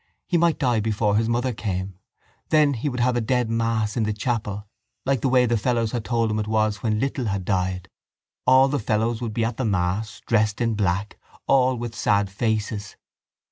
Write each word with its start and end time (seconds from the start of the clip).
He 0.27 0.35
might 0.35 0.57
die 0.57 0.79
before 0.79 1.15
his 1.15 1.29
mother 1.29 1.53
came. 1.53 1.99
Then 2.49 2.73
he 2.73 2.89
would 2.89 3.01
have 3.01 3.15
a 3.15 3.21
dead 3.21 3.51
mass 3.51 3.95
in 3.95 4.01
the 4.01 4.11
chapel 4.11 4.67
like 5.05 5.21
the 5.21 5.29
way 5.29 5.45
the 5.45 5.59
fellows 5.59 5.91
had 5.91 6.03
told 6.05 6.31
him 6.31 6.39
it 6.39 6.47
was 6.47 6.77
when 6.81 6.99
Little 6.99 7.25
had 7.25 7.45
died. 7.45 7.87
All 8.47 8.67
the 8.67 8.79
fellows 8.79 9.21
would 9.21 9.31
be 9.35 9.45
at 9.45 9.57
the 9.57 9.63
mass, 9.63 10.19
dressed 10.25 10.59
in 10.59 10.73
black, 10.73 11.19
all 11.45 11.75
with 11.75 11.93
sad 11.93 12.31
faces. 12.31 12.95